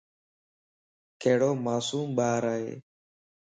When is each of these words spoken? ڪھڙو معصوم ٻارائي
ڪھڙو 1.21 1.51
معصوم 1.65 2.07
ٻارائي 2.17 2.71